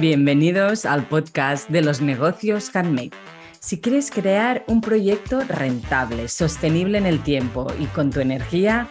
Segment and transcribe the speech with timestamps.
[0.00, 3.10] Bienvenidos al podcast de los negocios handmade.
[3.58, 8.88] Si quieres crear un proyecto rentable, sostenible en el tiempo y con tu energía,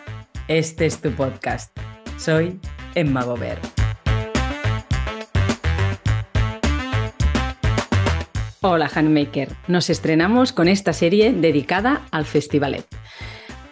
[0.47, 1.75] este es tu podcast.
[2.19, 2.59] Soy
[2.93, 3.57] Emma Gober.
[8.61, 12.85] Hola Handmaker, nos estrenamos con esta serie dedicada al Festivalet.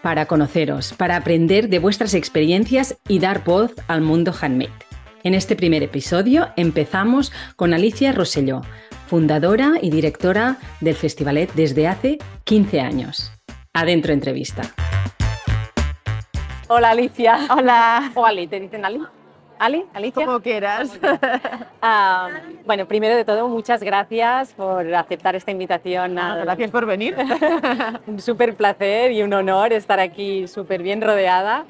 [0.02, 4.87] Para conoceros, para aprender de vuestras experiencias y dar voz al mundo handmade.
[5.24, 8.62] En este primer episodio empezamos con Alicia Rosselló,
[9.08, 13.32] fundadora y directora del Festivalet desde hace 15 años.
[13.74, 14.62] Adentro entrevista.
[16.68, 17.48] Hola Alicia.
[17.50, 18.12] Hola.
[18.14, 19.02] O Ali, ¿te dicen Ali?
[19.60, 20.26] Ali, Alicia.
[20.26, 21.00] Como quieras.
[21.80, 22.30] Ah,
[22.66, 26.18] bueno, primero de todo, muchas gracias por aceptar esta invitación.
[26.18, 27.16] Ah, gracias por venir.
[28.08, 31.66] un súper placer y un honor estar aquí súper bien rodeada.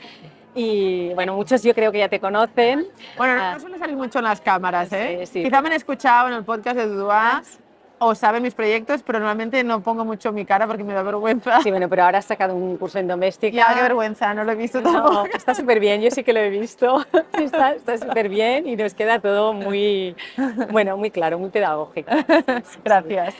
[0.59, 2.87] Y bueno, muchos yo creo que ya te conocen.
[3.15, 3.53] Bueno, Ah.
[3.53, 5.19] no suele salir mucho en las cámaras, ¿eh?
[5.21, 5.43] Sí, sí.
[5.43, 7.43] Quizá me han escuchado en el podcast de Dudua
[7.99, 11.61] o saben mis proyectos, pero normalmente no pongo mucho mi cara porque me da vergüenza.
[11.61, 13.55] Sí, bueno, pero ahora has sacado un curso en doméstica.
[13.55, 15.27] Ya, qué vergüenza, no lo he visto No, tampoco.
[15.33, 17.05] está súper bien, yo sí que lo he visto.
[17.33, 20.15] Está súper bien y nos queda todo muy,
[20.71, 22.09] bueno, muy claro, muy pedagógico.
[22.83, 23.35] Gracias.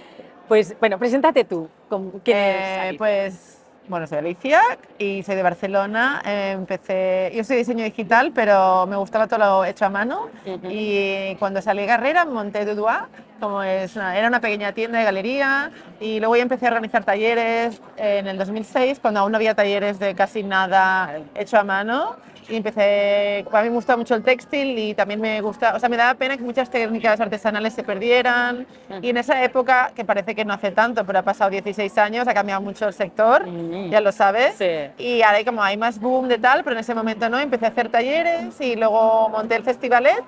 [0.47, 1.67] Pues bueno, preséntate tú.
[1.89, 2.97] ¿Con ¿Quién Eh, eres?
[2.97, 3.56] Pues,
[3.87, 4.61] bueno, soy Alicia
[4.97, 6.21] y soy de Barcelona.
[6.25, 10.29] Eh, empecé, yo soy diseño digital, pero me gustaba todo lo hecho a mano.
[10.73, 13.07] Y cuando salí de carrera monté Dudua,
[13.39, 15.71] como es una- era una pequeña tienda de galería.
[16.01, 19.99] Y luego ya empecé a organizar talleres en el 2006, cuando aún no había talleres
[19.99, 22.15] de casi nada hecho a mano.
[22.49, 25.89] Y empecé, a mí me gusta mucho el textil y también me gusta, o sea,
[25.89, 28.65] me daba pena que muchas técnicas artesanales se perdieran.
[29.01, 32.27] Y en esa época, que parece que no hace tanto, pero ha pasado 16 años,
[32.27, 33.45] ha cambiado mucho el sector,
[33.89, 34.55] ya lo sabes.
[34.55, 35.03] Sí.
[35.03, 37.65] Y ahora hay como hay más boom de tal, pero en ese momento no, empecé
[37.65, 40.23] a hacer talleres y luego monté el Festivalet,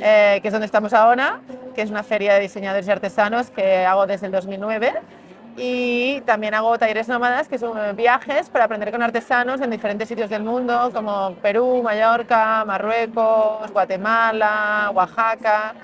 [0.00, 1.40] eh, que es donde estamos ahora,
[1.74, 4.94] que es una feria de diseñadores y artesanos que hago desde el 2009.
[5.58, 10.30] Y también hago talleres nómadas, que son viajes para aprender con artesanos en diferentes sitios
[10.30, 15.74] del mundo, como Perú, Mallorca, Marruecos, Guatemala, Oaxaca.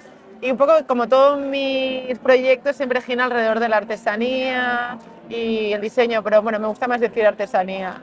[0.45, 4.99] Y un poco como todos mis proyectos siempre giran alrededor de la artesanía
[5.31, 7.99] y el diseño, pero bueno, me gusta más decir artesanía.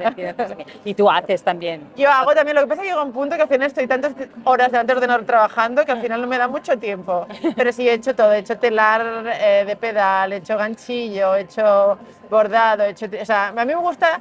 [0.84, 1.88] Y tú haces también.
[1.96, 3.85] Yo hago también, lo que pasa es que llega un punto que al final estoy
[3.85, 4.13] tantas
[4.44, 7.28] horas delante del ordenador trabajando que al final no me da mucho tiempo.
[7.56, 11.41] Pero sí he hecho todo, he hecho telar eh, de pedal, he hecho ganchillo, he
[11.41, 13.06] hecho bordado, he hecho...
[13.22, 14.19] O sea, a mí me gusta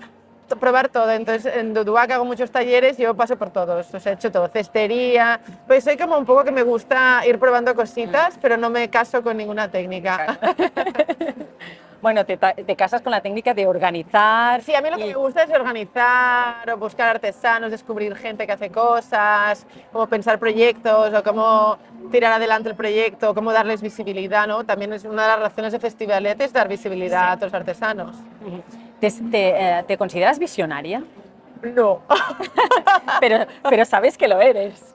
[0.56, 4.12] probar todo, entonces en Duduac hago muchos talleres y yo paso por todos, o sea,
[4.12, 8.38] he hecho todo, cestería, pues soy como un poco que me gusta ir probando cositas,
[8.40, 10.38] pero no me caso con ninguna técnica.
[12.02, 14.62] Bueno, te, te casas con la técnica de organizar.
[14.62, 18.46] Sí, a mí lo que y- me gusta es organizar o buscar artesanos, descubrir gente
[18.46, 21.76] que hace cosas, cómo pensar proyectos o cómo
[22.10, 24.64] tirar adelante el proyecto, cómo darles visibilidad, ¿no?
[24.64, 28.16] También es una de las razones de Festivalet es dar visibilidad a otros artesanos.
[29.00, 31.02] ¿Te, te, eh, te consideras visionaria?
[31.62, 32.00] No.
[33.20, 34.94] Pero, pero sabes que lo eres.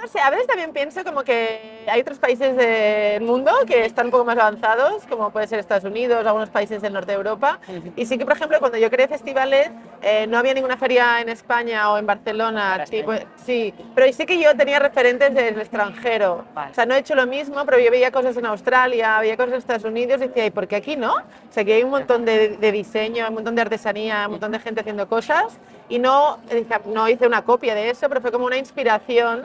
[0.00, 4.06] No sé, a veces también pienso como que hay otros países del mundo que están
[4.06, 7.60] un poco más avanzados, como puede ser Estados Unidos, algunos países del norte de Europa.
[7.96, 11.28] Y sí que, por ejemplo, cuando yo creé festivales, eh, no había ninguna feria en
[11.28, 12.84] España o en Barcelona.
[12.88, 13.12] Tipo,
[13.44, 16.46] sí, pero sí que yo tenía referentes del extranjero.
[16.54, 16.70] Vale.
[16.70, 19.52] O sea, no he hecho lo mismo, pero yo veía cosas en Australia, veía cosas
[19.52, 21.12] en Estados Unidos y decía, ¿y por qué aquí no?
[21.12, 24.52] O sea, que hay un montón de, de diseño, un montón de artesanía, un montón
[24.52, 25.58] de gente haciendo cosas.
[25.90, 29.42] Y no, eh, no hice una copia de eso, pero fue como una inspiración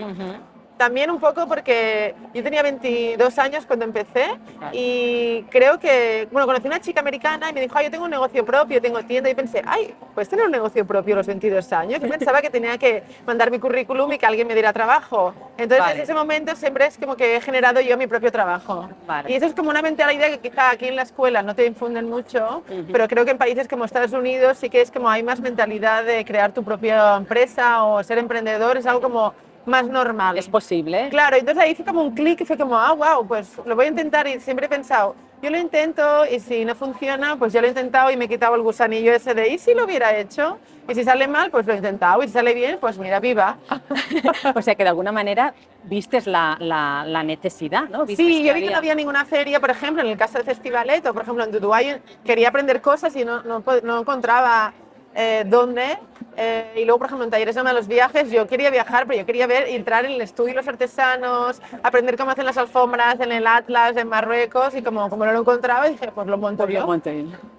[0.78, 4.26] también un poco porque yo tenía 22 años cuando empecé
[4.74, 8.06] y creo que, bueno, conocí a una chica americana y me dijo, ay, yo tengo
[8.06, 11.28] un negocio propio, tengo tienda y pensé, ay, pues tener un negocio propio a los
[11.28, 12.02] 22 años.
[12.02, 15.34] Yo pensaba que tenía que mandar mi currículum y que alguien me diera trabajo.
[15.58, 15.94] Entonces, Vale.
[15.94, 18.90] desde ese momento siempre es como que he generado yo mi propio trabajo.
[19.08, 19.32] Vale.
[19.32, 22.10] Y eso es como una mentalidad que quizá aquí en la escuela no te infunden
[22.10, 25.40] mucho, pero creo que en países como Estados Unidos sí que es como hay más
[25.40, 29.34] mentalidad de crear tu propia empresa o ser emprendedor, es algo como
[29.66, 30.38] más normal.
[30.38, 31.08] Es posible.
[31.10, 33.86] Claro, entonces ahí fue como un clic y fue como, ah, wow, pues lo voy
[33.86, 37.62] a intentar y siempre he pensado, yo lo intento y si no funciona, pues yo
[37.62, 40.16] lo he intentado y me he quitado el gusanillo ese de, ¿y si lo hubiera
[40.18, 40.58] hecho?
[40.88, 43.58] Y si sale mal, pues lo he intentado y si sale bien, pues mira, viva.
[44.56, 45.54] o sea que de alguna manera
[45.84, 48.06] vistes la, la, la necesidad, ¿no?
[48.06, 50.44] Vistes Sí, yo vi que no había- ninguna feria, por ejemplo, en el caso de
[50.44, 54.74] Festivalet o por ejemplo en Dudubay quería aprender cosas y no, no encontraba
[55.16, 55.98] eh, dónde.
[56.38, 59.26] Eh, y luego, por ejemplo, en talleres de los viajes, yo quería viajar, pero yo
[59.26, 63.32] quería ver, entrar en el estudio de los artesanos, aprender cómo hacen las alfombras en
[63.32, 66.86] el Atlas, en Marruecos, y como, como no lo encontraba, dije, pues lo monto yo.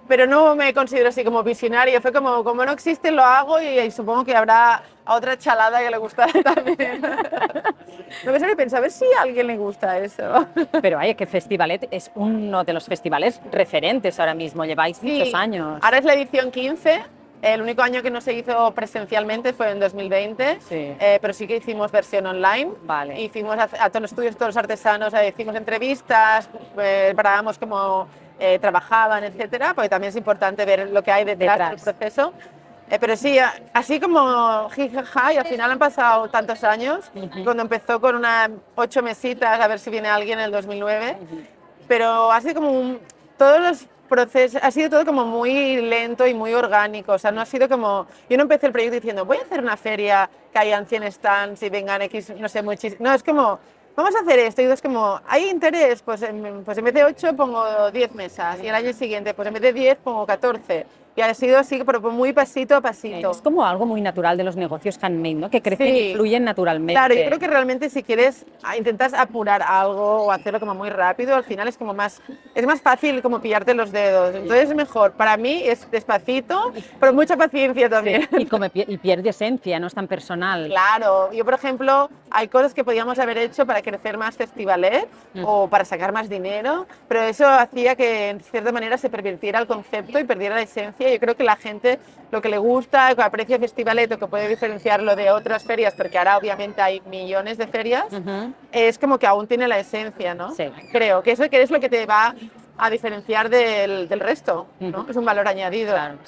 [0.06, 3.90] Pero no me considero así como visionario, fue como, como no existe, lo hago y,
[3.90, 7.00] supongo que habrá a otra chalada que le gustará también.
[8.24, 10.46] no me sale pensar, a ver si a alguien le gusta eso.
[10.82, 15.78] Pero hay que Festivalet es uno de los festivales referentes ahora mismo, lleváis muchos años.
[15.82, 17.15] Ahora es la edición 15
[17.54, 21.56] el único año que no se hizo presencialmente fue en 2020, eh, pero sí que
[21.56, 22.72] hicimos versión online.
[22.82, 23.20] Vale.
[23.20, 26.48] Hicimos a, todos los estudios, todos los artesanos, eh, hicimos entrevistas,
[26.78, 27.14] eh,
[27.60, 28.08] cómo
[28.38, 32.32] eh, trabajaban, etcétera, porque también es importante ver lo que hay detrás, del proceso.
[33.00, 33.38] pero sí,
[33.72, 37.10] así como jijaja, y al final han pasado tantos años,
[37.44, 41.16] cuando empezó con unas ocho mesitas, a ver si viene alguien en el 2009,
[41.86, 43.00] pero ha sido como un,
[43.38, 47.40] todos los proceso, ha sido todo como muy lento y muy orgánico, o sea, no
[47.40, 50.58] ha sido como, yo no empecé el proyecto diciendo, voy a hacer una feria que
[50.58, 53.58] hayan 100 stands y vengan X, no sé, muchísimo, no, es como,
[53.94, 56.02] vamos a hacer esto, y es como, ¿hay interés?
[56.02, 59.48] Pues en, pues en vez de 8 pongo 10 mesas, y el año siguiente, pues
[59.48, 63.30] en vez de 10 pongo 14, y ha sido así, pero muy pasito a pasito.
[63.30, 65.50] Es como algo muy natural de los negocios handmade, ¿no?
[65.50, 66.92] Que crecen y fluyen naturalmente.
[66.92, 70.90] Claro, yo creo que realmente si quieres ah, intentas apurar algo o hacerlo como muy
[70.90, 72.20] rápido, al final es como más,
[72.54, 74.34] es más fácil como pillarte los dedos.
[74.34, 75.12] Entonces es mejor.
[75.12, 78.28] Para mí es despacito, pero mucha paciencia también.
[78.36, 80.68] Y, como, y pierde esencia, no es tan personal.
[80.68, 81.32] Claro.
[81.32, 85.44] Yo, por ejemplo, hay cosas que podíamos haber hecho para crecer más Festivalet mm.
[85.46, 89.66] o para sacar más dinero, pero eso hacía que en cierta manera se pervirtiera el
[89.66, 91.98] concepto y perdiera la esencia yo creo que la gente
[92.30, 96.36] lo que le gusta, que aprecia Festivaleto, que puede diferenciarlo de otras ferias, porque ahora
[96.36, 98.06] obviamente hay millones de ferias,
[98.72, 100.52] es como que aún tiene la esencia, ¿no?
[100.54, 100.70] Sí.
[100.92, 102.34] Creo que eso es lo que te va
[102.78, 105.06] a diferenciar del, del resto, ¿no?
[105.08, 105.92] Es un valor añadido.
[105.92, 106.18] Claro.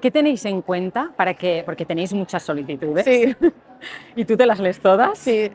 [0.00, 3.04] ¿Qué tenéis en cuenta para que, porque tenéis muchas solicitudes?
[3.04, 3.34] Sí.
[4.16, 5.18] ¿Y tú te las lees todas?
[5.18, 5.50] Sí.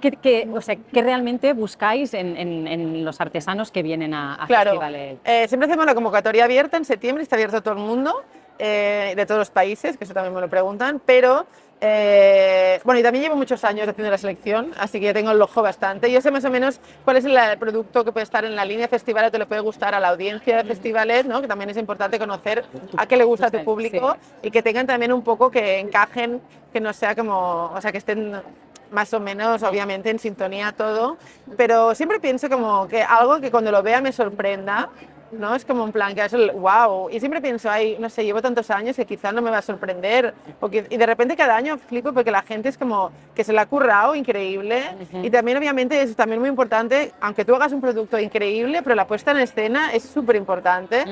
[0.00, 4.80] ¿Qué, o sea, ¿qué realmente buscáis en, en, los artesanos que vienen a, a claro.
[5.24, 8.22] Eh, siempre hacemos la convocatoria abierta en septiembre, está abierto a todo el mundo,
[8.58, 11.46] eh, de todos los países, que eso también me lo preguntan, pero
[11.86, 15.42] eh, bueno, y también llevo muchos años haciendo la selección, así que ya tengo el
[15.42, 16.10] ojo bastante.
[16.10, 18.88] Yo sé más o menos cuál es el, producto que puede estar en la línea
[18.88, 21.42] festival que le puede gustar a la audiencia de festivales, ¿no?
[21.42, 22.64] que también es importante conocer
[22.96, 26.40] a qué le gusta a tu público y que tengan también un poco que encajen,
[26.72, 28.32] que no sea como, o sea, que estén
[28.90, 31.18] más o menos, obviamente, en sintonía todo,
[31.58, 34.88] pero siempre pienso como que algo que cuando lo vea me sorprenda
[35.32, 35.54] ¿no?
[35.54, 37.10] Es como un plan que es el wow.
[37.10, 39.62] Y siempre pienso, ay, no sé, llevo tantos años que quizás no me va a
[39.62, 40.34] sorprender.
[40.90, 43.66] y de repente cada año flipo porque la gente es como que se la ha
[43.66, 44.82] currado increíble.
[45.22, 49.06] Y también, obviamente, es también muy importante, aunque tú hagas un producto increíble, pero la
[49.06, 51.04] puesta en escena es súper importante.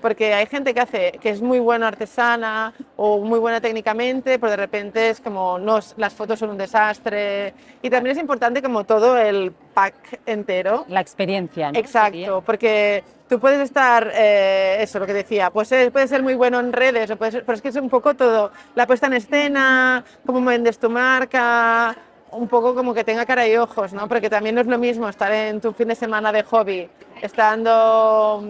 [0.00, 4.50] Porque hay gente que hace, que es muy buena artesana o muy buena técnicamente, pero
[4.50, 7.54] de repente es como, no, las fotos son un desastre.
[7.82, 10.86] Y también es importante como todo el pack entero.
[10.88, 11.78] La experiencia, ¿no?
[11.78, 16.34] Exacto, porque tú puedes estar, eh, eso lo que decía, pues eh, puede ser muy
[16.34, 19.12] bueno en redes, o puede pero es que es un poco todo, la puesta en
[19.12, 21.94] escena, cómo vendes tu marca,
[22.30, 24.08] un poco como que tenga cara y ojos, ¿no?
[24.08, 26.88] Porque también no es lo mismo estar en tu fin de semana de hobby,
[27.20, 28.42] estando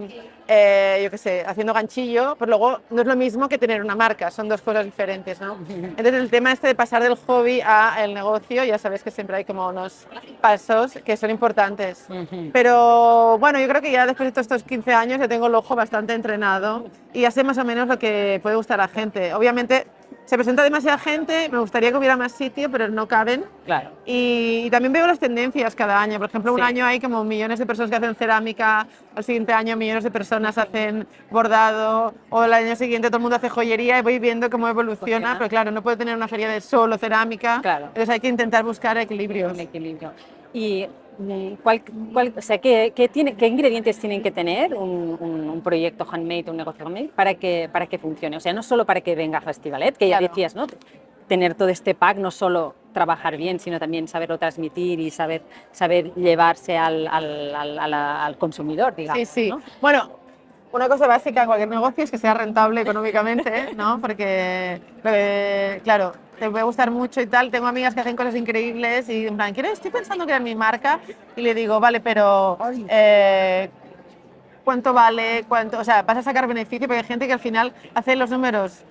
[0.48, 3.96] eh, yo qué sé, haciendo ganchillo, pues luego no es lo mismo que tener una
[3.96, 5.56] marca, son dos cosas diferentes, ¿no?
[5.68, 9.36] Entonces el tema este de pasar del hobby a el negocio, ya sabes que siempre
[9.36, 10.06] hay como unos
[10.40, 12.06] pasos que son importantes.
[12.52, 15.54] Pero bueno, yo creo que ya después de todos estos 15 años ya tengo el
[15.54, 18.88] ojo bastante entrenado y ya sé más o menos lo que puede gustar a la
[18.88, 19.34] gente.
[19.34, 19.86] Obviamente
[20.26, 23.44] se presenta demasiada gente, me gustaría que hubiera más sitio, pero no caben.
[23.64, 23.90] Claro.
[24.04, 26.18] Y, también veo las tendencias cada año.
[26.18, 29.76] Por ejemplo, un año hay como millones de personas que hacen cerámica, al siguiente año
[29.76, 34.02] millones de personas hacen bordado, o el año siguiente todo el mundo hace joyería y
[34.02, 37.60] voy viendo cómo evoluciona, pero claro, no puedo tener una feria de solo cerámica.
[37.62, 37.86] Claro.
[37.86, 39.56] Entonces hay que intentar buscar equilibrios.
[39.56, 40.12] equilibrio.
[40.52, 40.88] Y
[41.62, 41.82] ¿Cuál,
[42.12, 46.44] cuál, o sea, ¿qué, qué, tiene, ¿Qué ingredientes tienen que tener un, un, proyecto handmade,
[46.48, 48.36] un negocio handmade, para que, para que funcione?
[48.36, 50.66] O sea, no solo para que venga Festivalet, que ya decías, ¿no?
[51.26, 55.42] Tener todo este pack, no solo trabajar bien, sino también saberlo transmitir y saber,
[55.72, 59.28] saber llevarse al, al, al, al consumidor, digamos.
[59.28, 59.50] Sí, sí.
[59.80, 60.10] Bueno,
[60.72, 63.98] una cosa básica en cualquier negocio es que sea rentable económicamente, ¿no?
[64.00, 67.50] Porque, eh, claro, te puede gustar mucho y tal.
[67.50, 71.00] Tengo amigas que hacen cosas increíbles y en plan, quiero, estoy pensando crear mi marca
[71.34, 72.58] y le digo, vale, pero
[72.88, 73.70] eh,
[74.64, 75.44] ¿cuánto vale?
[75.48, 75.78] ¿Cuánto?
[75.78, 78.84] O sea, vas a sacar beneficio porque hay gente que al final hace los números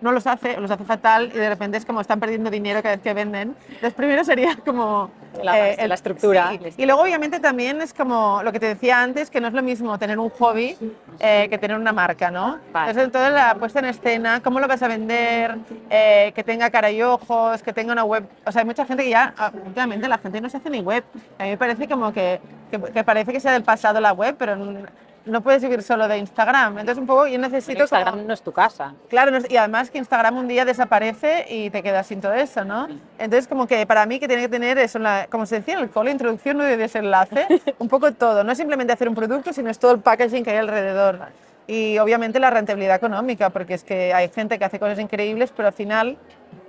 [0.00, 2.96] no los hace, los hace fatal y de repente es como están perdiendo dinero cada
[2.96, 3.56] vez que venden.
[3.68, 5.10] Entonces, primero sería como
[5.42, 6.50] La, Eh, la estructura.
[6.50, 6.74] sí.
[6.76, 9.62] Y luego obviamente también es como lo que te decía antes, que no es lo
[9.62, 10.76] mismo tener un hobby
[11.20, 12.58] eh, que tener una marca, ¿no?
[12.72, 12.90] Vale.
[12.90, 15.56] Entonces toda la puesta en escena, cómo lo vas a vender,
[15.90, 18.24] eh, que tenga cara y ojos, que tenga una web.
[18.44, 20.80] O sea, hay mucha gente que ya, ah, últimamente la gente no se hace ni
[20.80, 21.04] web.
[21.38, 22.40] A mí me parece como que,
[22.70, 24.86] que, que parece que sea del pasado la web, pero n-
[25.26, 26.78] no puedes vivir solo de Instagram.
[26.78, 27.82] Entonces un poco yo necesito...
[27.82, 28.94] Instagram no es tu casa.
[29.08, 32.32] Claro, no es- y además que Instagram un día desaparece y te quedas sin todo
[32.32, 32.88] eso, ¿no?
[33.18, 35.80] Entonces, como que para mí que tiene que tener eso, la- como se decía en
[35.80, 37.46] el cole, introducción, nudo y desenlace,
[37.78, 38.44] un poco todo.
[38.44, 41.18] No es simplemente hacer un producto, sino es todo el packaging que hay alrededor.
[41.66, 45.68] Y obviamente la rentabilidad económica, porque es que hay gente que hace cosas increíbles, pero
[45.68, 46.16] al final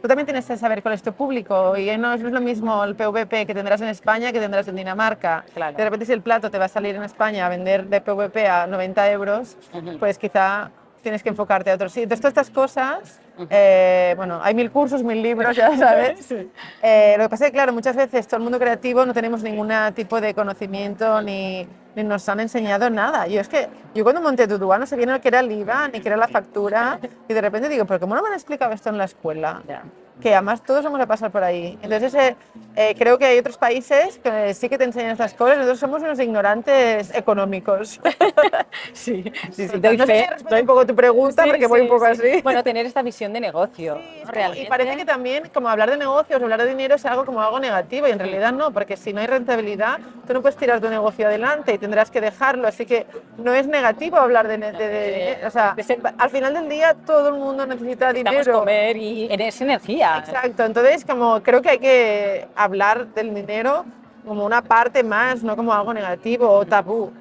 [0.01, 1.77] tú también tienes que saber cuál es tu público.
[1.77, 5.45] Y no es lo mismo el PVP que tendrás en España que tendrás en Dinamarca.
[5.53, 5.77] Claro.
[5.77, 8.47] De repente, si el plato te va a salir en España a vender de PVP
[8.47, 9.57] a 90 euros,
[9.99, 10.71] pues quizá
[11.07, 12.03] tienes que enfocarte a otro sitio.
[12.03, 16.33] Entonces, todas estas cosas, eh, bueno, hay mil cursos, mil libros, ya sabes.
[16.81, 19.41] Eh, lo que pasa es que, claro, muchas veces todo el mundo creativo no tenemos
[19.41, 23.25] ningún tipo de conocimiento ni, ni nos han enseñado nada.
[23.27, 26.01] Yo es que, yo cuando monté Tutuá no sabía ni qué era el IVA, ni
[26.01, 26.99] qué era la factura,
[27.29, 29.63] y de repente digo, pero ¿cómo no me han explicado esto en la escuela?
[29.65, 29.83] Ya.
[30.21, 31.77] Que además todos vamos a pasar por ahí.
[31.81, 32.35] Entonces, eh,
[32.75, 35.57] eh, creo que hay otros países que sí que te enseñan estas cosas.
[35.57, 37.99] Nosotros somos unos ignorantes económicos.
[38.93, 40.27] Sí, sí, sí, no doy sé si fe.
[40.29, 42.11] respondo un poco tu pregunta, Sí, porque voy sí, un poco sí.
[42.11, 42.41] así.
[42.41, 43.95] Bueno, tener esta visión de negocio.
[44.23, 44.31] ¿no?
[44.31, 44.63] Realmente.
[44.65, 47.59] Y parece que también, como hablar de negocios, hablar de dinero es algo como algo
[47.59, 50.89] negativo, y en realidad no, porque si no hay rentabilidad, tú no puedes tirar tu
[50.89, 52.67] negocio adelante y tendrás que dejarlo.
[52.67, 53.05] Así que
[53.37, 55.47] no es negativo hablar de, de- de dinero.
[55.47, 58.59] O sea, De ser- al final del día todo el mundo necesita Necesitamos dinero.
[58.59, 60.06] comer y es energía.
[60.19, 63.85] Exacto, entonces como creo que hay que hablar del dinero
[64.25, 67.11] como una parte más, no como algo negativo o tabú.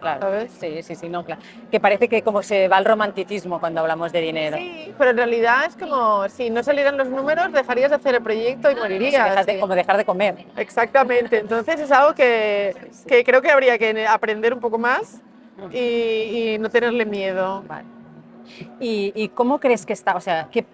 [0.00, 0.20] Claro.
[0.20, 0.52] ¿sabes?
[0.60, 1.40] Sí, sí, sí, no, claro.
[1.70, 4.56] Que parece que como se va el romanticismo cuando hablamos de dinero.
[4.58, 8.22] Sí, pero en realidad es como si no salieran los números, dejarías de hacer el
[8.22, 9.24] proyecto y morirías.
[9.30, 9.60] Dejas de- sí.
[9.60, 10.44] como dejar de comer.
[10.58, 12.74] Exactamente, entonces es algo que,
[13.06, 15.22] que creo que habría que aprender un poco más
[15.72, 17.64] y, y no tenerle miedo.
[17.66, 17.86] Vale.
[18.78, 20.66] ¿Y, y cómo crees que está, o sea, que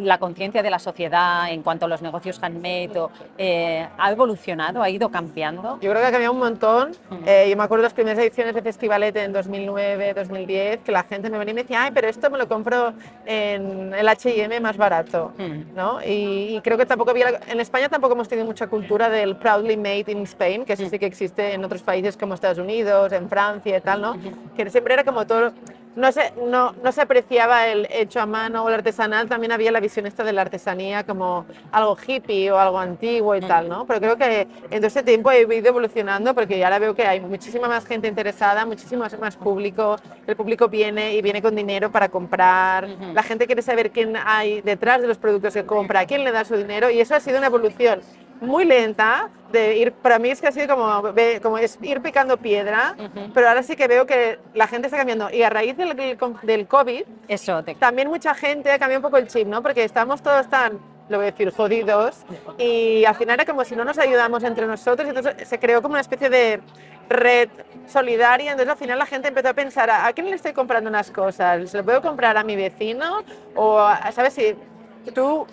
[0.00, 4.82] la conciencia de la sociedad en cuanto a los negocios handmade o, eh, ha evolucionado,
[4.82, 5.78] ha ido cambiando?
[5.80, 6.92] Yo creo que ha cambiado un montón.
[7.26, 11.02] Eh, yo me acuerdo de las primeras ediciones de Festivalet en 2009, 2010, que la
[11.02, 12.92] gente me venía y me decía, ay, pero esto me lo compro
[13.26, 15.74] en el H&M más barato, Mm.
[15.76, 16.00] ¿no?
[16.04, 19.76] Y, y creo que tampoco había, en España tampoco hemos tenido mucha cultura del proudly
[19.76, 23.28] made in Spain, que eso sí que existe en otros países como Estados Unidos, en
[23.28, 24.16] Francia y tal, ¿no?
[24.56, 25.52] Que siempre era como todo
[25.96, 29.72] no se, no, no se apreciaba el hecho a mano o el artesanal, también había
[29.72, 33.86] la visión esta de la artesanía como algo hippie o algo antiguo y tal, ¿no?
[33.86, 37.20] Pero creo que en todo este tiempo he ido evolucionando porque ahora veo que hay
[37.20, 41.90] muchísima más gente interesada, muchísimo más, más público, el público viene y viene con dinero
[41.90, 46.24] para comprar, la gente quiere saber quién hay detrás de los productos que compra, quién
[46.24, 48.00] le da su dinero y eso ha sido una evolución
[48.40, 51.02] muy lenta de ir para mí es que ha sido como,
[51.42, 52.94] como es ir picando piedra
[53.34, 55.30] pero ahora sí que veo que la gente está cambiando.
[55.30, 55.96] Y a raíz del,
[56.42, 59.84] del, COVID Eso, te- también mucha gente ha cambiado un poco el chip no porque
[59.84, 60.78] estamos todos tan
[61.08, 62.18] lo voy a decir jodidos
[62.58, 65.92] y al final era como si no nos ayudamos entre nosotros entonces se creó como
[65.92, 66.60] una especie de
[67.08, 67.48] red
[67.86, 70.90] solidaria entonces al final la gente empezó a pensar a, ¿a quién le estoy comprando
[70.90, 73.22] unas cosas se lo puedo comprar a mi vecino
[73.54, 74.54] o sabes si
[75.14, 75.46] tú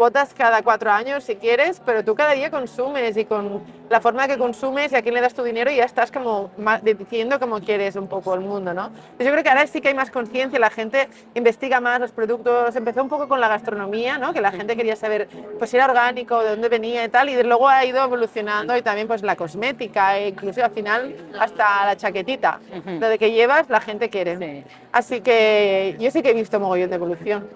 [0.00, 4.28] votas cada cuatro años si quieres, pero tú cada día consumes y con la forma
[4.28, 7.96] que consumes y a quién le das tu dinero ya estás como diciendo cómo quieres
[7.96, 8.86] un poco el mundo, ¿no?
[8.86, 12.12] Entonces yo creo que ahora sí que hay más conciencia, la gente investiga más los
[12.12, 14.32] productos, empezó un poco con la gastronomía, ¿no?
[14.32, 15.28] Que la gente quería saber
[15.58, 18.82] pues si era orgánico, de dónde venía y tal, y luego ha ido evolucionando y
[18.82, 23.68] también pues la cosmética, e incluso al final hasta la chaquetita, lo de que llevas
[23.68, 24.38] la gente quiere.
[24.38, 24.64] Sí.
[24.92, 27.48] Así que yo sí que he visto mogollón de evolución.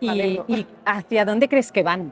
[0.00, 0.10] ¿Y,
[0.48, 2.10] y hacia dónde crees que van?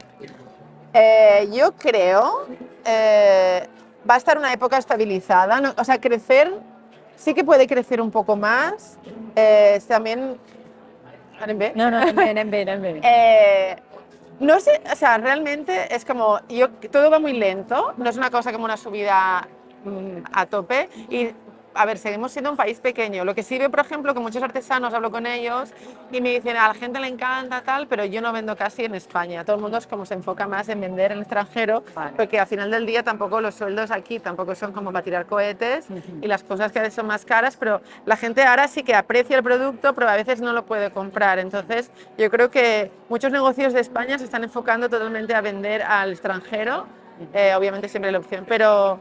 [0.93, 2.47] Eh, yo creo
[2.89, 3.67] eh,
[4.09, 5.73] va a estar una época estabilizada, ¿no?
[5.77, 6.51] o sea, crecer
[7.15, 8.97] sí que puede crecer un poco más.
[9.35, 11.71] eh, también.
[11.75, 13.01] No, no, ven, ven, ven, ven.
[13.03, 13.75] Eh,
[14.39, 18.29] no sé, o sea, realmente es como, yo, todo va muy lento, no es una
[18.29, 19.47] cosa como una subida
[19.83, 21.29] mm, a tope y
[21.73, 23.23] a ver, seguimos siendo un país pequeño.
[23.25, 25.69] Lo que sí veo, por ejemplo, que muchos artesanos hablo con ellos
[26.11, 28.95] y me dicen, a la gente le encanta tal, pero yo no vendo casi en
[28.95, 29.45] España.
[29.45, 32.13] Todo el mundo es como se enfoca más en vender en el extranjero, Vale.
[32.15, 35.87] porque al final del día tampoco los sueldos aquí tampoco son como para tirar cohetes
[36.21, 39.43] y las cosas que son más caras, pero la gente ahora sí que aprecia el
[39.43, 41.39] producto, pero a veces no lo puede comprar.
[41.39, 46.11] Entonces, yo creo que muchos negocios de España se están enfocando totalmente a vender al
[46.11, 46.87] extranjero.
[47.33, 48.99] Eh, obviamente siempre la opción, pero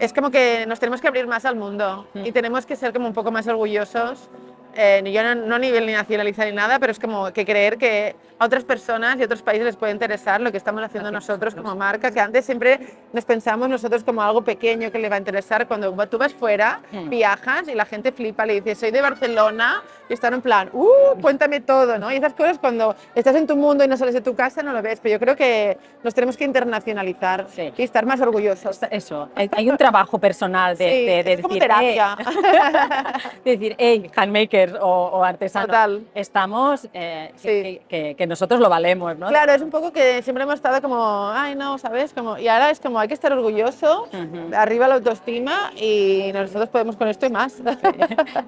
[0.00, 3.06] es como que nos tenemos que abrir más al mundo y tenemos que ser como
[3.06, 4.30] un poco más orgullosos
[4.74, 7.76] eh, yo no, no a nivel ni nacionalista ni nada, pero es como que creer
[7.76, 11.54] que a otras personas y otros países les puede interesar lo que estamos haciendo nosotros
[11.54, 12.80] como marca, que antes siempre
[13.12, 15.68] nos pensamos nosotros como algo pequeño que le va a interesar.
[15.68, 17.10] Cuando tú vas fuera, Hmm.
[17.10, 21.20] viajas y la gente flipa, le dices, soy de Barcelona, y están en plan, uh,
[21.20, 22.10] cuéntame todo, ¿no?
[22.10, 24.72] Y esas cosas cuando estás en tu mundo y no sales de tu casa no
[24.72, 27.72] lo ves, pero yo creo que nos tenemos que internacionalizar Sí.
[27.76, 28.80] y estar más orgullosos.
[28.90, 32.16] Eso, hay un trabajo personal de, Sí, de- de es como decir, terapia.
[32.18, 32.24] "Eh",
[33.44, 36.02] de decir, hey, handmaker o, o artesano, Total.
[36.14, 37.46] estamos, eh, Sí.
[37.48, 39.26] que, que- que nosotros lo valemos, ¿no?
[39.26, 42.12] Claro, es un poco que siempre hemos estado como, ay, no, ¿sabes?
[42.14, 44.54] Como, y ahora es como, hay que estar orgulloso, Ujú.
[44.54, 47.56] arriba la autoestima y nosotros podemos con esto y más.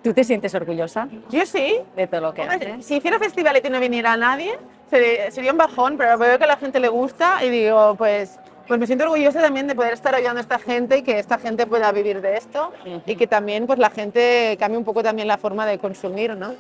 [0.04, 1.80] ¿Tú te sientes orgullosa Yo sí.
[1.96, 2.86] de todo lo que haces?
[2.86, 4.56] Si hiciera festival y no viniera nadie,
[4.88, 8.38] sería, sería un bajón, pero veo que a la gente le gusta y digo, pues,
[8.66, 11.38] pues me siento orgullosa también de poder estar ayudando a esta gente y que esta
[11.38, 12.72] gente pueda vivir de esto
[13.06, 16.54] y que también pues la gente cambie un poco también la forma de consumir, ¿no?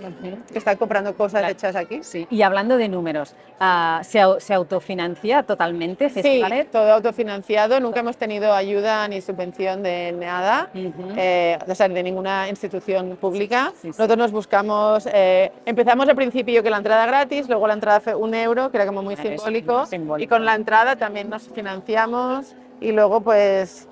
[0.50, 1.52] Que están comprando cosas Claro.
[1.52, 2.00] hechas aquí.
[2.02, 2.26] Sí.
[2.30, 6.70] Y hablando de números, ah, ¿se, se autofinancia totalmente Sí, Festivalet?
[6.70, 11.12] todo autofinanciado, nunca hemos tenido ayuda ni subvención de nada, Ujú.
[11.16, 13.70] eh, o sea, de ninguna institución pública.
[13.74, 13.88] Sí, sí.
[13.88, 18.14] Nosotros nos buscamos, eh, empezamos al principio que la entrada gratis, luego la entrada fue
[18.14, 20.24] un euro, que era como muy simbólico, simbólico.
[20.24, 21.91] y con la entrada también nos financiamos
[22.80, 23.88] y luego pues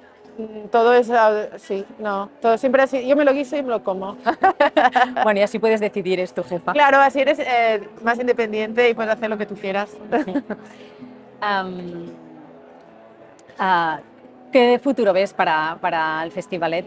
[0.70, 3.82] todo es, ah, sí, no, todo siempre así, yo me lo guiso y me lo
[3.82, 4.16] como.
[5.22, 6.72] Bueno, y así puedes decidir, es tu jefa.
[6.72, 9.96] claro, así eres eh, más independiente y puedes hacer lo que tú quieras.
[13.62, 14.00] Ah,
[14.52, 16.86] ¿Qué futuro ves para, para el Festivalet?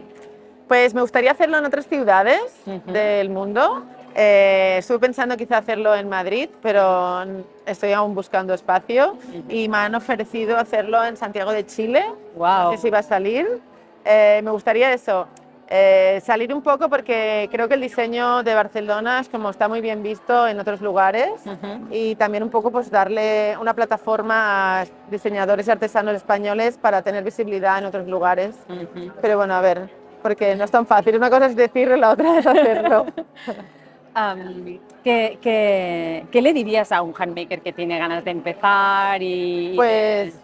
[0.66, 2.40] Pues me gustaría hacerlo en otras ciudades
[2.86, 3.84] del mundo.
[4.14, 7.24] Eh, estuve pensando quizá hacerlo en Madrid, pero
[7.66, 9.16] estoy aún buscando espacio
[9.48, 12.04] y me han ofrecido hacerlo en Santiago de Chile.
[12.36, 12.72] No Wow.
[12.72, 13.60] sé si va a salir.
[14.04, 15.26] Eh, me gustaría eso,
[15.68, 19.80] eh, salir un poco porque creo que el diseño de Barcelona es como está muy
[19.80, 21.86] bien visto en otros lugares Ujú.
[21.90, 27.24] y también un poco pues darle una plataforma a diseñadores y artesanos españoles para tener
[27.24, 28.54] visibilidad en otros lugares.
[28.68, 29.10] Ujú.
[29.22, 29.88] Pero bueno, a ver,
[30.22, 31.16] porque no es tan fácil.
[31.16, 33.06] Una cosa es decirlo, la otra es hacerlo.
[34.14, 39.72] Am, ¿qué, qué, qué le dirías a un handmaker que tiene ganas de empezar y
[39.74, 40.34] Pues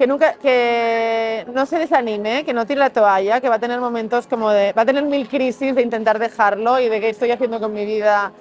[0.00, 3.78] que nunca, que no se desanime, que no tire la toalla, que va a tener
[3.80, 7.30] momentos como de, va a tener mil crisis de intentar dejarlo y de qué estoy
[7.30, 8.32] haciendo con mi vida.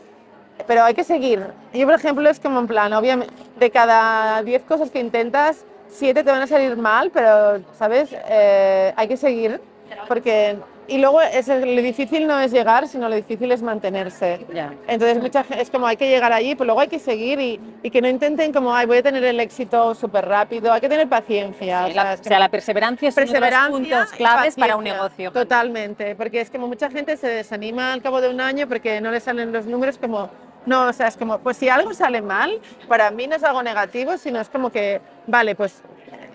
[0.66, 1.46] Pero hay que seguir.
[1.74, 6.24] Yo, por ejemplo, es como en plan, obviamente, de cada 10 cosas que intentas, 7
[6.24, 8.16] te van a salir mal, pero, ¿sabes?
[8.30, 9.60] Eh, hay que seguir.
[10.08, 10.58] Porque,
[10.90, 14.46] y luego es, lo difícil no es llegar, sino lo difícil es mantenerse.
[14.88, 17.90] Entonces mucha es como hay que llegar allí, pero luego hay que seguir y, y
[17.90, 21.08] que no intenten como, ay, voy a tener el éxito súper rápido, hay que tener
[21.08, 21.88] paciencia.
[21.88, 24.56] Sí, la- sea, es o sea, la perseverancia es uno de los perseverancia puntos claves
[24.56, 25.32] para un negocio.
[25.32, 29.12] Totalmente, porque es como mucha gente se desanima al cabo de un año porque no
[29.12, 30.30] le salen los números como,
[30.66, 33.64] no, o sea, es como, pues si algo sale mal, para mí no es algo
[33.64, 35.82] negativo, sino es como que, vale, pues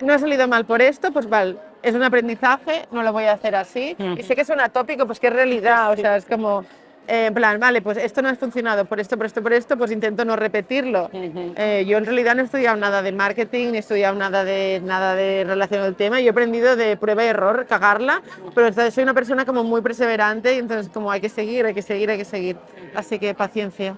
[0.01, 3.33] no ha salido mal por esto, pues vale, es un aprendizaje, no lo voy a
[3.33, 3.95] hacer así.
[3.99, 4.15] Ujú.
[4.17, 6.65] Y sé que suena tópico, pues que es realidad, o sea, es como...
[7.07, 9.77] eh, en plan, vale, pues esto no ha funcionado por esto, por esto, por esto,
[9.77, 11.09] pues intento no repetirlo.
[11.13, 14.81] Eh, yo en realidad no he estudiado nada de marketing, ni he estudiado nada de,
[14.83, 16.19] nada de relacionado al tema.
[16.19, 18.21] Yo he aprendido de prueba y error, cagarla,
[18.53, 21.81] pero soy una persona como muy perseverante y entonces como hay que seguir, hay que
[21.81, 22.57] seguir, hay que seguir.
[22.95, 23.95] Así que paciencia.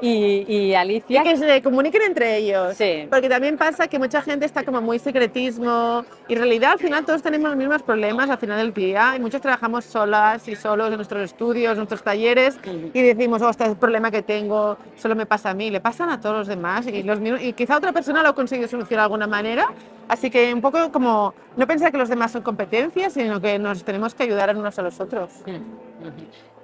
[0.00, 2.76] Y, y Y Alicia, que se comuniquen entre ellos.
[2.76, 3.08] Sí.
[3.10, 7.04] Porque también pasa que mucha gente está como muy secretismo y en realidad al final
[7.04, 10.88] todos tenemos los mismos problemas al final del día y muchos trabajamos solas y solos
[10.90, 12.58] en nuestros estudios, en nuestros talleres
[12.94, 15.80] y decimos, oh, este es el problema que tengo, solo me pasa a mí, le
[15.80, 19.00] pasan a todos los demás y, los y quizá otra persona lo ha conseguido solucionar
[19.02, 19.66] de alguna manera.
[20.08, 23.82] Así que un poco como no pensar que los demás son competencias, sino que nos
[23.84, 25.30] tenemos que ayudar unos a los otros.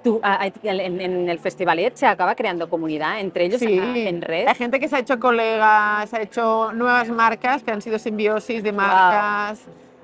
[0.03, 4.21] tú, a- a- en, en el Festivalet se acaba creando comunidad entre ellos Sí, en,
[4.21, 4.47] red.
[4.47, 7.99] Hay gente que se ha hecho colegas, se ha hecho nuevas marcas que han sido
[7.99, 9.59] simbiosis de marcas.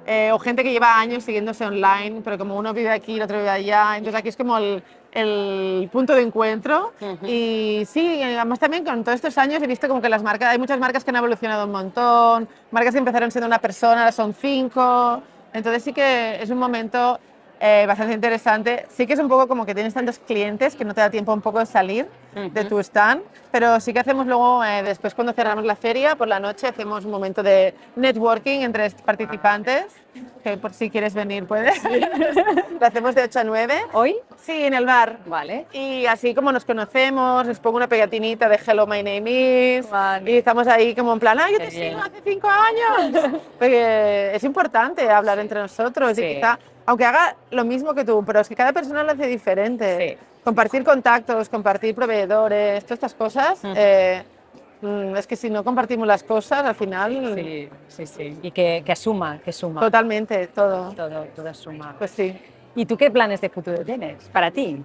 [0.06, 3.38] Eh, o gente que lleva años siguiéndose online, pero como uno vive aquí, el otro
[3.38, 6.94] vive allá, entonces aquí es como el, el punto de encuentro.
[7.00, 7.26] Ujú.
[7.26, 10.60] Y sí, además también con todos estos años he visto como que las marcas, hay
[10.60, 14.34] muchas marcas que han evolucionado un montón, marcas que empezaron siendo una persona, ahora son
[14.34, 15.22] cinco,
[15.54, 17.20] entonces sí que es un momento
[17.66, 18.86] eh, bastante interesante.
[18.90, 21.34] Sí que es un poco como que tienes tantos clientes que no te da tiempo
[21.34, 22.70] un poco de salir de Ujú.
[22.70, 23.22] tu stand,
[23.52, 27.06] pero sí que hacemos luego, eh, después cuando cerramos la feria, por la noche hacemos
[27.06, 29.86] un momento de networking entre participantes,
[30.44, 31.82] que por si quieres venir puedes.
[32.82, 33.74] Lo hacemos de 8 a 9.
[33.94, 34.16] ¿Hoy?
[34.42, 35.20] Sí, en el bar.
[35.26, 35.68] Vale.
[35.72, 39.90] Y así como nos conocemos, les pongo una pegatinita de Hello, my name is.
[39.90, 40.30] Vale.
[40.32, 41.92] Y estamos ahí como en plan, ah, yo Qué te bien.
[41.94, 43.26] sigo hace cinco años.
[43.60, 46.24] Porque es importante hablar entre nosotros Sí.
[46.24, 49.28] y quizá aunque haga lo mismo que tú, pero es que cada persona lo hace
[49.28, 50.18] diferente.
[50.44, 53.60] Compartir contactos, compartir proveedores, todas estas cosas.
[53.64, 54.24] eh,
[54.82, 57.34] mm, es que si no compartimos las cosas, al final.
[57.36, 58.40] Sí, sí, sí.
[58.42, 59.80] Y que, que asuma, que suma.
[59.82, 60.92] Totalmente, todo.
[60.94, 61.96] Todo, todo suma.
[61.98, 62.38] Pues sí.
[62.76, 64.84] ¿Y tú qué planes de futuro tienes para ti?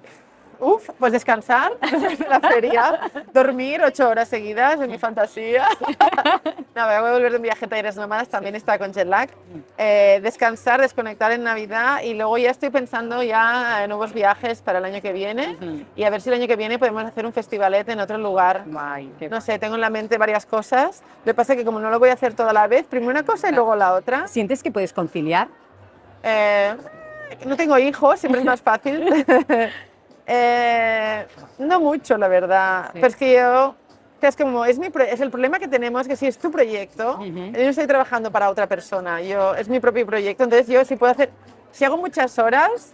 [0.60, 3.00] Uf, pues descansar en la feria,
[3.32, 5.68] dormir ocho horas seguidas, es mi fantasía.
[6.74, 9.28] no, voy a volver de un viaje a talleres nómadas, también está con jet lag.
[9.76, 14.78] Eh, descansar, desconectar en Navidad y luego ya estoy pensando ya en nuevos viajes para
[14.78, 15.56] el año que viene
[15.94, 18.66] y a ver si el año que viene podemos hacer un festivalet en otro lugar.
[18.66, 21.02] No sé, tengo en la mente varias cosas.
[21.24, 23.10] Lo que pasa es que como no lo voy a hacer toda la vez, primero
[23.10, 24.26] una cosa y luego la otra.
[24.26, 25.48] ¿Sientes que puedes conciliar?
[26.22, 26.74] Eh,
[27.46, 29.24] no tengo hijos, siempre es más fácil.
[30.28, 31.26] Eh,
[31.58, 32.84] no mucho, la verdad.
[32.86, 32.90] Sí.
[32.94, 33.74] Pero es que yo,
[34.20, 37.18] es como es, mi pro- es el problema que tenemos, que si es tu proyecto,
[37.24, 37.32] yo
[37.64, 41.12] no estoy trabajando para otra persona, yo, es mi propio proyecto, entonces yo si puedo
[41.12, 41.30] hacer,
[41.72, 42.92] si hago muchas horas,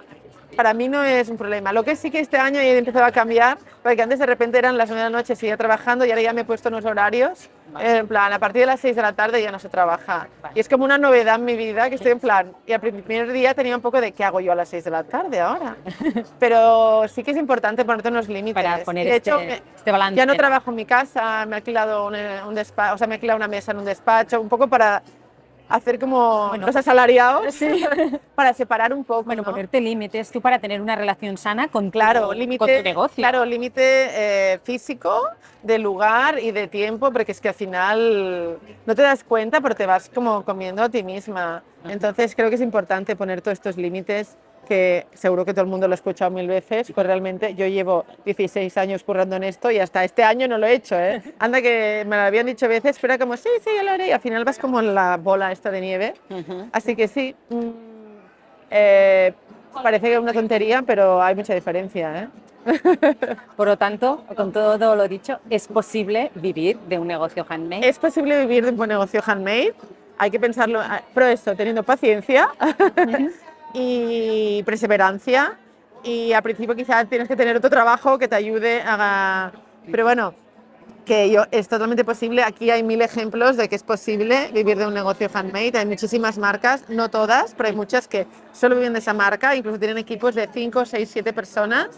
[0.54, 1.72] para mí no es un problema.
[1.72, 4.76] Lo que sí que este año he empezado a cambiar, porque antes de repente eran
[4.78, 7.50] las 9 de la noche, seguía trabajando y ahora ya me he puesto unos horarios,
[7.72, 7.98] Vale.
[7.98, 10.28] en plan, a partir de las 6 de la tarde ya no se trabaja.
[10.42, 10.54] Vale.
[10.54, 13.32] Y es como una novedad en mi vida, que estoy en plan, y al primer
[13.32, 15.76] día tenía un poco de, ¿qué hago yo a las 6 de la tarde ahora?
[16.38, 18.62] Pero sí que es importante ponerte unos límites.
[18.62, 20.16] Para poner de hecho, este, me- este balance.
[20.16, 22.14] ya no trabajo en mi casa, me he alquilado un,
[22.48, 25.02] un despacho, o sea, me he alquilado una mesa en un despacho, un poco para
[25.68, 27.54] hacer como Bueno, los asalariados,
[28.34, 29.24] para separar un poco.
[29.24, 29.50] Bueno, ¿no?
[29.50, 33.16] ponerte límites tú para tener una relación sana con tu, Claro, con tu negocio.
[33.16, 35.28] claro, límite eh, físico,
[35.62, 39.74] de lugar y de tiempo, porque es que al final no te das cuenta, pero
[39.74, 41.62] te vas como comiendo a ti misma.
[41.84, 45.86] Entonces creo que es importante poner todos estos límites que seguro que todo el mundo
[45.88, 49.78] lo ha escuchado mil veces, pues realmente yo llevo 16 años currando en esto y
[49.78, 51.22] hasta este año no lo he hecho, ¿eh?
[51.38, 54.08] Anda que me lo habían dicho veces, pero era como, sí, sí, ya lo haré,
[54.08, 56.14] y al final vas como en la bola esta de nieve.
[56.72, 57.70] Así que sí, mm,
[58.70, 59.32] eh,
[59.82, 62.28] parece que es una tontería, pero hay mucha diferencia, ¿eh?
[63.56, 67.88] Por lo tanto, con todo lo dicho, es posible vivir de un negocio handmade.
[67.88, 69.74] ¿Es posible vivir de un negocio handmade?
[70.18, 72.48] Hay que pensarlo, ah, pero eso, teniendo paciencia
[73.74, 75.58] y perseverancia.
[76.02, 79.52] Y al principio quizás tienes que tener otro trabajo que te ayude a...
[79.90, 80.34] Pero bueno,
[81.04, 82.42] que yo, es totalmente posible.
[82.42, 85.78] Aquí hay mil ejemplos de que es posible vivir de un negocio handmade.
[85.78, 89.54] Hay muchísimas marcas, no todas, pero hay muchas que solo viven de esa marca.
[89.54, 91.88] Incluso tienen equipos de 5, 6, 7 personas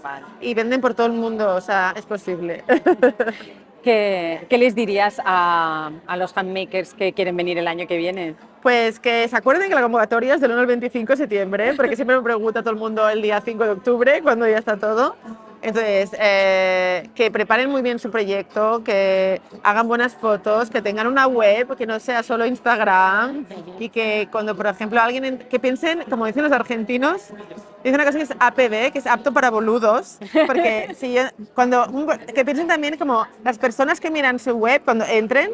[0.40, 1.54] y venden por todo el mundo.
[1.54, 2.64] O sea, es posible.
[3.86, 8.34] ¿Qué, les dirías a, los handmakers que quieren venir el año que viene?
[8.60, 11.94] Pues que se acuerden que la convocatoria es del 1 al 25 de septiembre, porque
[11.94, 15.14] siempre me pregunta todo el mundo el día 5 de octubre, cuando ya está todo.
[15.62, 21.26] Entonces, eh, que preparen muy bien su proyecto, que hagan buenas fotos, que tengan una
[21.26, 23.44] web, que no sea solo Instagram
[23.80, 27.30] y que cuando, por ejemplo, alguien, en- que piensen, como dicen los argentinos,
[27.82, 31.22] dice una cosa que es APB, que es apto para boludos, porque si yo-
[31.54, 31.86] cuando,
[32.34, 35.50] que piensen también como las personas que miran su web, cuando entren,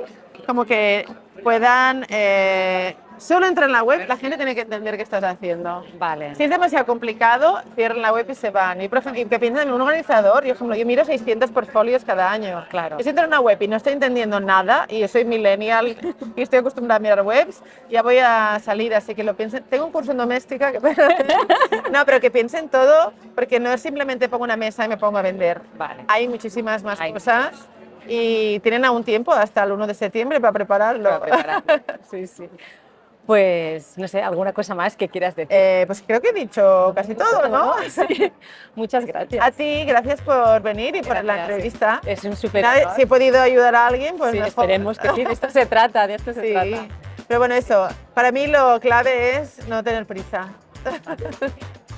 [0.46, 1.06] como que
[1.42, 5.84] puedan, eh, solo entrar en la web, la gente tiene que entender qué estás haciendo.
[5.98, 6.34] Vale.
[6.34, 8.80] Si es demasiado complicado, cierran la web y se van.
[8.80, 12.64] Y, que piensen en un organizador, yo, por ejemplo, yo miro 600 portfolios cada año.
[12.68, 12.98] Claro.
[13.00, 15.96] Si entro en una web y no estoy entendiendo nada, y yo soy millennial
[16.36, 19.62] y estoy acostumbrada a mirar webs, ya voy a salir, así que lo piensen.
[19.64, 20.78] Tengo un curso en doméstica, que...
[21.92, 25.18] no, pero que piensen todo, porque no es simplemente pongo una mesa y me pongo
[25.18, 25.60] a vender.
[25.76, 26.04] Vale.
[26.08, 27.68] Hay muchísimas más Hay cosas
[28.06, 31.20] y tienen aún tiempo hasta el 1 de septiembre para prepararlo.
[31.20, 31.62] Para preparar.
[32.10, 32.48] Sí, sí.
[33.26, 35.54] Pues, no sé, ¿alguna cosa más que quieras decir?
[35.56, 37.74] Eh, pues creo que he dicho casi todo, ¿no?
[37.88, 38.32] Sí.
[38.74, 39.44] Muchas gracias.
[39.46, 41.48] A ti, gracias por venir y por la Gracias.
[41.50, 42.00] entrevista.
[42.04, 44.48] Es un súper Nada, si he podido ayudar a alguien, pues Sí, mejor.
[44.48, 45.24] esperemos que sí.
[45.24, 46.52] De esto se trata, de esto se Sí.
[46.52, 46.88] trata.
[47.28, 50.48] Pero bueno, eso, para mí lo clave es no tener prisa.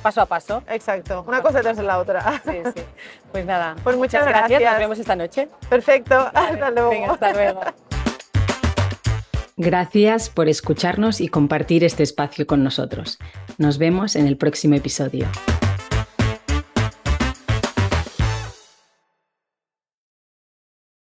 [0.02, 0.62] Paso a paso.
[0.68, 2.42] Exacto, una cosa de la otra.
[2.44, 2.82] Sí, sí.
[3.32, 3.74] Pues nada.
[3.82, 4.48] Pues muchas gracias.
[4.50, 4.70] gracias.
[4.72, 5.48] Nos vemos esta noche.
[5.70, 6.90] Perfecto, hasta luego.
[6.90, 7.60] Venga, hasta luego.
[9.56, 13.18] Gracias por escucharnos y compartir este espacio con nosotros.
[13.56, 15.28] Nos vemos en el próximo episodio.